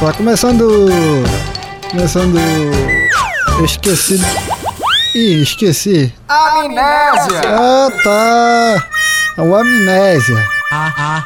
Tá 0.00 0.12
começando. 0.12 0.68
Começando. 1.90 2.38
Eu 3.58 3.64
esqueci. 3.64 4.20
Ih, 5.14 5.42
esqueci. 5.42 6.12
Amnésia! 6.28 7.40
Ah, 7.46 7.88
tá. 8.04 8.88
É 9.38 9.42
o 9.42 9.56
amnésia. 9.56 10.36
A, 10.70 11.24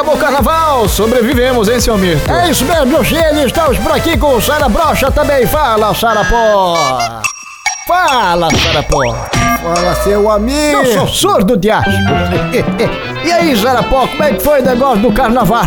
acabou 0.00 0.14
o 0.14 0.18
carnaval, 0.18 0.88
sobrevivemos, 0.88 1.68
hein, 1.68 1.78
seu 1.78 1.98
Mirto? 1.98 2.30
É 2.30 2.50
isso 2.50 2.64
mesmo, 2.64 2.86
meus 2.86 3.06
filhos, 3.06 3.44
estamos 3.44 3.76
por 3.78 3.92
aqui 3.92 4.16
com 4.16 4.34
o 4.34 4.40
Sara 4.40 4.66
Brocha 4.66 5.10
também. 5.10 5.46
Fala, 5.46 5.94
Sarapó! 5.94 7.22
Fala, 7.86 8.48
Sarapó! 8.50 9.14
Fala, 9.62 9.94
seu 9.96 10.30
amigo. 10.30 10.78
Eu 10.78 10.86
sou 10.86 11.06
surdo 11.06 11.56
de 11.56 11.70
aço. 11.70 11.90
E 13.22 13.30
aí, 13.30 13.54
Sarapó, 13.54 14.06
como 14.06 14.22
é 14.22 14.32
que 14.32 14.42
foi 14.42 14.62
o 14.62 14.64
negócio 14.64 15.02
do 15.02 15.12
carnaval? 15.12 15.66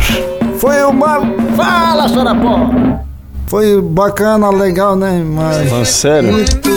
Foi 0.58 0.84
uma. 0.84 1.22
Fala, 1.56 2.10
Sarapó! 2.10 2.72
Foi 3.46 3.80
bacana, 3.80 4.50
legal, 4.50 4.96
né? 4.96 5.24
Mas. 5.24 5.72
Ah, 5.72 5.86
sério? 5.86 6.32
Muito. 6.32 6.70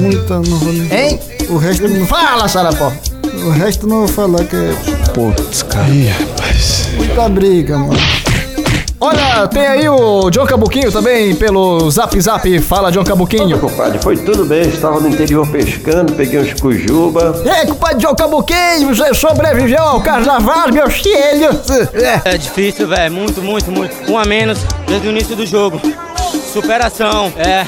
Muita. 0.00 0.34
Não 0.34 0.58
vou 0.58 0.72
nem. 0.72 0.94
Hein? 0.94 1.20
O 1.48 1.56
resto 1.56 1.88
não. 1.88 2.06
Fala, 2.06 2.46
Sarapó! 2.46 2.92
O 3.44 3.50
resto 3.50 3.88
não 3.88 4.06
vou 4.06 4.08
falar 4.08 4.44
que 4.44 4.54
é 4.54 4.96
Putz, 5.12 5.64
cara. 5.64 5.86
Muita 6.96 7.28
briga, 7.28 7.78
mano. 7.78 8.26
Olha, 8.98 9.46
tem 9.48 9.66
aí 9.66 9.88
o 9.88 10.30
John 10.30 10.46
Cabuquinho 10.46 10.90
também 10.90 11.34
pelo 11.34 11.90
Zap 11.90 12.18
Zap. 12.18 12.58
Fala, 12.60 12.90
John 12.90 13.04
Cabuquinho. 13.04 13.58
Compadre, 13.58 13.98
foi 14.02 14.16
tudo 14.16 14.46
bem, 14.46 14.62
estava 14.62 14.98
no 15.00 15.08
interior 15.08 15.46
pescando, 15.48 16.14
peguei 16.14 16.40
uns 16.40 16.58
cujuba. 16.58 17.42
E 17.44 17.48
aí, 17.48 17.66
compadre 17.66 17.98
John 17.98 18.14
Cabuquinho, 18.14 18.88
você 18.94 19.12
sobreviveu 19.12 19.82
ao 19.82 20.00
carnaval, 20.00 20.72
meus 20.72 20.94
filhos? 20.94 21.70
É. 21.92 22.34
É 22.34 22.38
difícil, 22.38 22.88
velho. 22.88 23.12
Muito, 23.12 23.42
muito, 23.42 23.70
muito. 23.70 24.10
Um 24.10 24.18
a 24.18 24.24
menos 24.24 24.58
desde 24.86 25.08
o 25.08 25.10
início 25.10 25.36
do 25.36 25.44
jogo. 25.44 25.78
Superação, 26.52 27.30
é. 27.36 27.66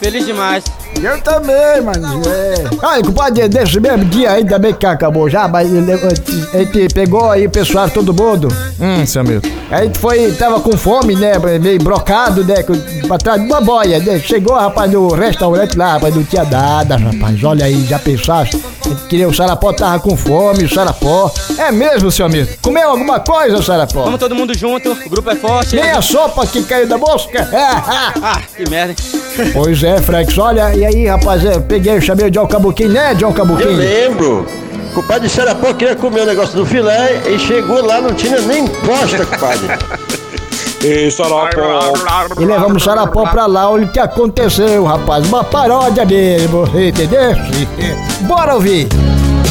Feliz 0.00 0.24
demais. 0.24 0.64
Eu 1.02 1.20
também, 1.22 1.80
mano. 1.82 2.22
É. 2.26 2.54
Olha, 2.82 3.02
compadre, 3.02 3.48
desse 3.48 3.78
mesmo 3.78 4.04
dia 4.06 4.32
ainda 4.32 4.58
bem 4.58 4.72
que 4.74 4.84
acabou 4.86 5.28
já, 5.30 5.46
mas 5.46 5.72
ele- 5.72 5.92
a 5.92 6.58
gente 6.58 6.92
pegou 6.92 7.30
aí 7.30 7.46
o 7.46 7.50
pessoal, 7.50 7.88
todo 7.88 8.12
mundo. 8.12 8.48
Hum, 8.80 9.06
seu 9.06 9.20
amigo. 9.20 9.42
A 9.70 9.84
gente 9.84 9.98
foi, 9.98 10.32
tava 10.32 10.58
com 10.60 10.76
fome, 10.76 11.14
né? 11.14 11.32
Meio 11.60 11.78
brocado, 11.82 12.44
né? 12.44 12.56
Pra 13.06 13.18
trás 13.18 13.40
de 13.40 13.46
uma 13.46 13.60
boia, 13.60 13.98
né? 14.00 14.18
Chegou, 14.18 14.56
rapaz, 14.56 14.90
no 14.90 15.08
restaurante 15.14 15.76
lá, 15.76 15.92
rapaz, 15.94 16.14
não 16.14 16.24
tinha 16.24 16.44
nada, 16.44 16.96
rapaz. 16.96 17.42
Olha 17.44 17.64
aí, 17.66 17.84
já 17.86 17.98
pensaste? 17.98 18.60
Queria 19.08 19.28
o 19.28 19.34
Sarapó, 19.34 19.72
tava 19.72 19.98
com 20.00 20.16
fome, 20.16 20.64
o 20.64 20.68
Sarapó. 20.74 21.32
É 21.58 21.70
mesmo, 21.70 22.10
seu 22.10 22.26
amigo? 22.26 22.48
Comeu 22.62 22.90
alguma 22.90 23.20
coisa, 23.20 23.62
Sarapó? 23.62 24.04
Vamos 24.04 24.18
todo 24.20 24.34
mundo 24.34 24.56
junto, 24.56 24.92
o 24.92 25.10
grupo 25.10 25.30
é 25.30 25.36
forte. 25.36 25.76
Nem 25.76 25.90
a 25.90 26.02
sopa 26.02 26.46
que 26.46 26.62
caiu 26.64 26.86
da 26.86 26.98
mosca? 26.98 27.48
Ah, 28.22 28.40
que 28.56 28.68
merda. 28.68 28.94
hein? 29.38 29.50
Pois 29.52 29.82
é, 29.82 29.98
Frex, 30.00 30.36
olha, 30.38 30.74
e 30.74 30.84
aí, 30.84 31.06
rapaz, 31.06 31.44
eu 31.44 31.60
peguei, 31.62 32.00
chamei 32.00 32.26
o 32.26 32.30
John 32.30 32.46
Cabuquinho, 32.46 32.90
né, 32.90 33.14
John 33.14 33.28
Eu 33.28 33.34
Cabuquinho? 33.34 33.76
lembro. 33.76 34.46
O 34.90 34.92
compadre 34.94 35.28
de 35.28 35.34
Sarapó 35.34 35.72
queria 35.72 35.94
comer 35.96 36.22
o 36.22 36.26
negócio 36.26 36.56
do 36.56 36.66
filé 36.66 37.22
e 37.28 37.38
chegou 37.38 37.84
lá, 37.84 38.00
não 38.00 38.12
tinha 38.14 38.40
nem 38.40 38.66
posta, 38.66 39.24
compadre. 39.24 39.68
Ei, 40.82 41.10
Sarapó. 41.10 41.92
E 42.38 42.44
levamos 42.44 42.82
o 42.82 42.84
Sarapó 42.84 43.26
pra 43.26 43.46
lá, 43.46 43.68
olha 43.70 43.84
o 43.86 43.92
que 43.92 43.98
aconteceu, 44.00 44.84
rapaz. 44.84 45.26
Uma 45.26 45.44
paródia 45.44 46.04
mesmo, 46.06 46.64
entendeu? 46.74 47.32
Bora 48.22 48.54
ouvir. 48.54 48.88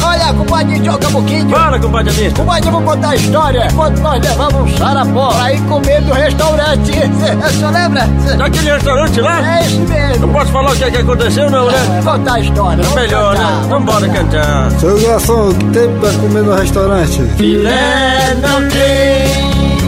Olha, 0.02 0.32
compadre 0.32 0.78
John 0.80 0.96
Cabuquinho. 0.96 1.48
Fala, 1.50 1.78
compadre 1.78 2.10
Amisto. 2.10 2.40
Compadre, 2.40 2.68
eu 2.68 2.72
vou 2.72 2.82
contar 2.82 3.10
a 3.10 3.14
história. 3.16 3.68
Quando 3.76 3.98
nós 4.00 4.20
levamos 4.24 4.72
o 4.72 4.78
Sarapó 4.78 5.28
pra 5.34 5.52
ir 5.52 5.60
comer 5.62 6.02
no 6.02 6.14
restaurante. 6.14 6.90
O 7.46 7.52
senhor 7.52 7.72
lembra? 7.72 8.06
Naquele 8.36 8.72
restaurante 8.72 9.20
lá? 9.20 9.58
É 9.60 9.66
isso 9.66 9.80
mesmo. 9.80 10.28
Posso 10.32 10.52
falar 10.52 10.72
o 10.72 10.76
que, 10.76 10.84
é 10.84 10.90
que 10.90 10.96
aconteceu, 10.98 11.50
não, 11.50 11.66
né? 11.66 12.00
Vou 12.02 12.12
contar 12.14 12.34
a 12.34 12.40
história. 12.40 12.82
vamos 12.82 12.94
Melhor, 13.00 13.36
contar. 13.36 13.50
né? 13.50 13.66
Vambora 13.68 14.08
cantar. 14.08 14.70
Seu 14.80 15.00
garçom, 15.00 15.52
tem 15.72 15.90
pra 15.98 16.10
comer 16.12 16.42
no 16.42 16.54
restaurante? 16.54 17.22
Filé 17.36 18.34
não 18.40 18.68
tem. 18.68 19.79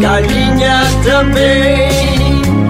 Galinha 0.00 0.82
também. 1.04 1.88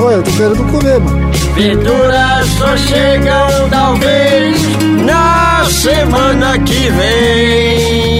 Olha, 0.00 0.16
eu 0.16 0.22
tô 0.22 0.30
querendo 0.30 0.64
comer, 0.70 1.00
mano. 1.00 1.30
Verduras 1.54 2.46
só 2.58 2.76
chegam 2.76 3.68
talvez 3.70 4.60
na 5.04 5.64
semana 5.70 6.58
que 6.60 6.90
vem. 6.90 8.16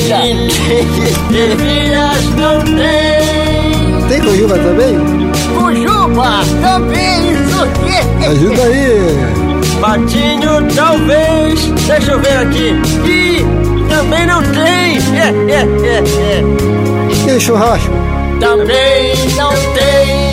Ervilhas 1.30 2.24
não 2.36 2.60
tem. 2.62 4.08
Tem 4.08 4.20
cojuba 4.20 4.58
também? 4.58 4.98
Cujuba 5.58 6.40
também, 6.62 7.32
isso 7.32 7.62
aqui. 7.62 7.98
Ajuda 8.26 8.62
aí. 8.62 9.40
Patinho 9.80 10.68
talvez. 10.74 11.60
Deixa 11.86 12.12
eu 12.12 12.20
ver 12.20 12.36
aqui. 12.38 12.74
E 13.04 13.44
também 13.88 14.26
não 14.26 14.42
tem. 14.42 14.98
É, 15.18 15.30
é, 15.48 15.66
é, 15.86 15.98
é. 15.98 17.26
Tem 17.26 17.40
churrasco? 17.40 17.90
Também 18.40 19.14
não 19.36 19.50
tem. 19.74 20.32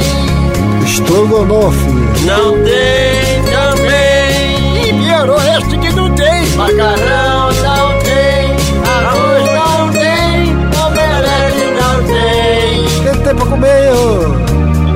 Estrogonofe. 0.85 1.89
Não 2.25 2.53
tem 2.63 3.43
também. 3.51 4.89
E 4.89 4.93
piorou 4.93 5.41
este 5.41 5.77
que 5.77 5.89
não 5.93 6.09
tem. 6.15 6.47
Macarrão 6.55 7.51
não 7.51 7.99
tem. 7.99 8.55
Arroz 8.87 9.45
não 9.53 9.91
tem. 9.91 10.55
Omelete 10.85 11.65
não 11.79 11.95
tem. 12.07 13.03
Tem 13.03 13.23
tempo 13.23 13.35
pra 13.35 13.45
comer, 13.45 13.91
ô. 13.91 14.37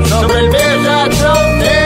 Sobremesa 0.07 0.97
não 1.21 1.41
tem. 1.59 1.81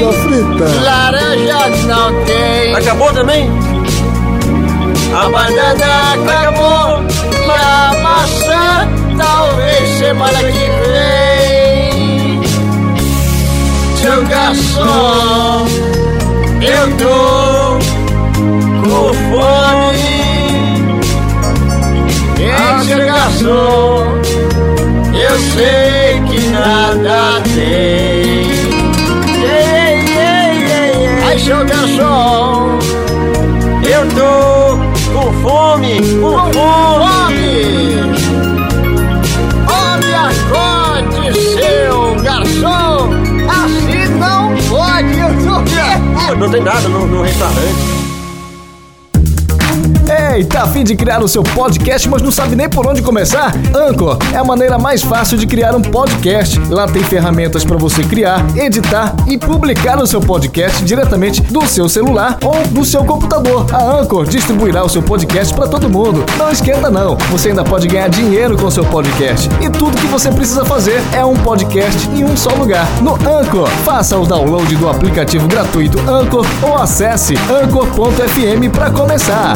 Da 0.00 0.12
frita. 0.12 0.66
Laranja 0.82 1.68
não 1.86 2.24
tem. 2.24 2.74
Acabou 2.74 3.12
também? 3.12 3.50
A 5.14 5.28
banana 5.28 6.12
acabou. 6.14 7.04
E 7.44 7.50
a 7.50 7.94
talvez 9.16 9.88
semana 9.98 10.38
que 10.38 10.66
vem. 10.90 12.42
Seu 13.96 14.24
garçom, 14.26 15.66
eu 16.60 16.96
tô 16.96 17.78
com 18.84 19.14
fome. 19.30 20.14
Ei, 22.38 22.84
seu 22.86 22.98
garçom, 23.06 24.20
eu 25.14 25.38
sei 25.54 26.20
que 26.28 26.38
nada 26.48 27.40
tem. 27.54 28.44
Ei, 29.42 30.04
ei, 30.10 30.18
ei, 30.18 30.54
ei. 30.70 31.22
Ai, 31.26 31.38
seu 31.38 31.64
garçom, 31.64 32.78
Não 46.44 46.50
tem 46.50 46.62
nada 46.62 46.86
no, 46.90 47.06
no 47.06 47.22
restaurante. 47.22 48.03
Ei, 50.34 50.42
tá 50.42 50.64
afim 50.64 50.82
de 50.82 50.96
criar 50.96 51.22
o 51.22 51.28
seu 51.28 51.44
podcast, 51.44 52.08
mas 52.08 52.20
não 52.20 52.32
sabe 52.32 52.56
nem 52.56 52.68
por 52.68 52.84
onde 52.88 53.00
começar? 53.00 53.54
Anchor 53.72 54.18
é 54.32 54.36
a 54.36 54.42
maneira 54.42 54.76
mais 54.76 55.00
fácil 55.00 55.38
de 55.38 55.46
criar 55.46 55.76
um 55.76 55.80
podcast. 55.80 56.58
Lá 56.68 56.88
tem 56.88 57.04
ferramentas 57.04 57.64
para 57.64 57.76
você 57.76 58.02
criar, 58.02 58.44
editar 58.56 59.14
e 59.28 59.38
publicar 59.38 60.02
o 60.02 60.06
seu 60.08 60.20
podcast 60.20 60.84
diretamente 60.84 61.40
do 61.40 61.64
seu 61.68 61.88
celular 61.88 62.36
ou 62.42 62.66
do 62.66 62.84
seu 62.84 63.04
computador. 63.04 63.72
A 63.72 64.00
Anchor 64.00 64.26
distribuirá 64.26 64.82
o 64.82 64.88
seu 64.88 65.04
podcast 65.04 65.54
para 65.54 65.68
todo 65.68 65.88
mundo. 65.88 66.26
Não 66.36 66.50
esquenta 66.50 66.90
não, 66.90 67.16
você 67.30 67.50
ainda 67.50 67.62
pode 67.62 67.86
ganhar 67.86 68.08
dinheiro 68.08 68.56
com 68.56 68.66
o 68.66 68.72
seu 68.72 68.84
podcast. 68.84 69.48
E 69.60 69.70
tudo 69.70 70.00
que 70.00 70.08
você 70.08 70.32
precisa 70.32 70.64
fazer 70.64 71.00
é 71.12 71.24
um 71.24 71.36
podcast 71.36 72.08
em 72.10 72.24
um 72.24 72.36
só 72.36 72.50
lugar. 72.56 72.88
No 73.00 73.14
Anchor, 73.14 73.68
faça 73.84 74.18
o 74.18 74.26
download 74.26 74.74
do 74.74 74.88
aplicativo 74.88 75.46
gratuito 75.46 75.96
Anchor 76.10 76.44
ou 76.60 76.74
acesse 76.74 77.34
anchor.fm 77.34 78.68
para 78.72 78.90
começar. 78.90 79.54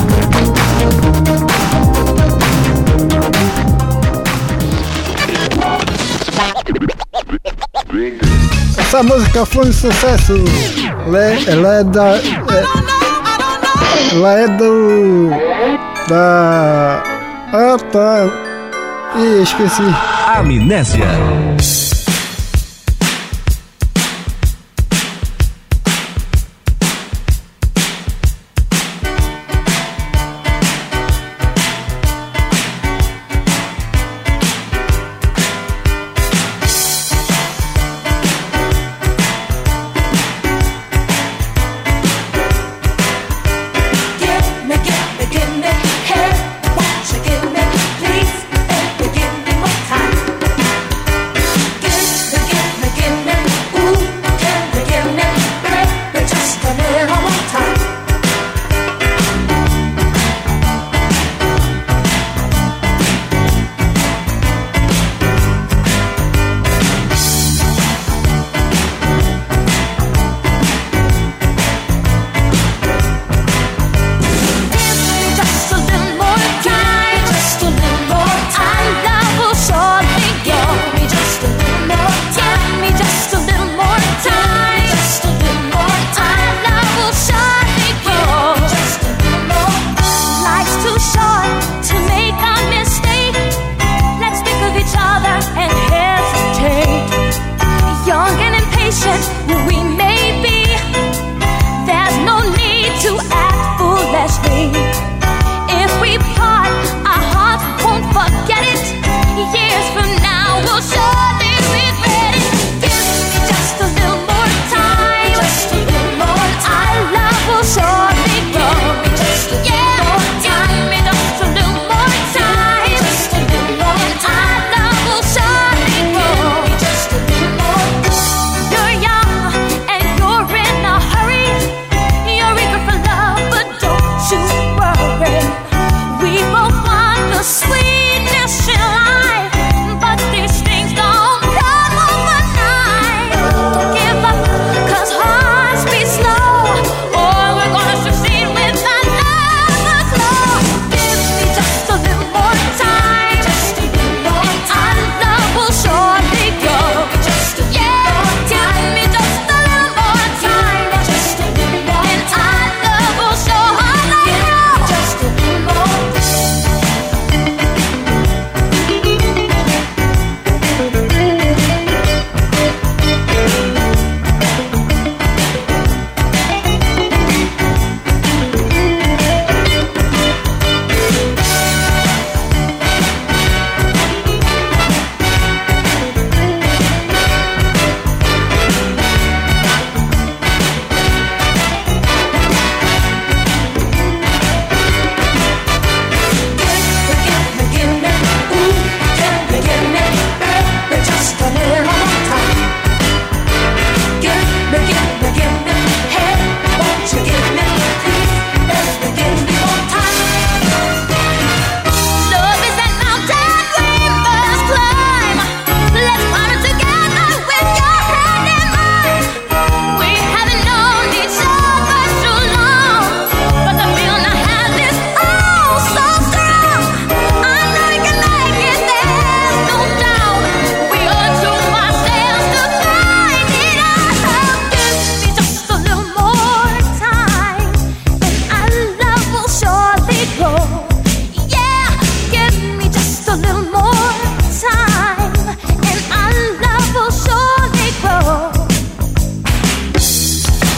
Essa 8.78 9.02
música 9.02 9.44
foi 9.44 9.68
um 9.68 9.72
sucesso. 9.72 10.34
Ela 11.06 11.24
é, 11.24 11.44
ela 11.46 11.74
é 11.74 11.84
da. 11.84 12.16
É, 12.16 12.64
ela 14.12 14.32
é 14.32 14.48
do. 14.48 15.30
Da. 16.08 17.02
Ah 17.52 17.76
tá. 17.92 18.26
Ih, 19.16 19.42
esqueci. 19.42 19.82
Amnésia. 20.26 21.06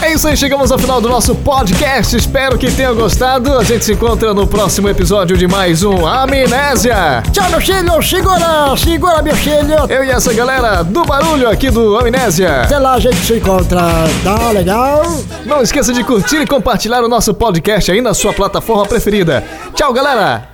É 0.02 0.14
isso 0.14 0.26
aí, 0.26 0.36
chegamos 0.36 0.72
ao 0.72 0.78
final 0.78 1.00
do 1.00 1.08
nosso 1.08 1.34
podcast. 1.36 2.16
Espero 2.16 2.58
que 2.58 2.70
tenham 2.70 2.94
gostado. 2.96 3.56
A 3.56 3.62
gente 3.62 3.84
se 3.84 3.92
encontra 3.92 4.34
no 4.34 4.46
próximo 4.46 4.88
episódio 4.88 5.36
de 5.36 5.46
mais 5.46 5.84
um 5.84 6.04
Amnésia. 6.04 7.22
Tchau, 7.32 7.48
meu 7.48 7.60
filho. 7.60 8.02
Segura, 8.02 8.76
segura, 8.76 9.22
meu 9.22 9.36
filho. 9.36 9.76
Eu 9.88 10.04
e 10.04 10.10
essa 10.10 10.34
galera 10.34 10.82
do 10.82 11.04
barulho 11.04 11.48
aqui 11.48 11.70
do 11.70 11.96
Amnésia. 11.96 12.62
Até 12.62 12.78
lá, 12.78 12.94
a 12.94 12.98
gente 12.98 13.18
se 13.18 13.34
encontra. 13.34 13.82
Tá 14.24 14.50
legal? 14.50 15.02
Não 15.46 15.62
esqueça 15.62 15.92
de 15.92 16.02
curtir 16.02 16.42
e 16.42 16.46
compartilhar 16.46 17.04
o 17.04 17.08
nosso 17.08 17.32
podcast 17.32 17.92
aí 17.92 18.00
na 18.00 18.12
sua 18.12 18.32
plataforma 18.32 18.86
preferida. 18.86 19.44
Tchau, 19.74 19.92
galera. 19.92 20.49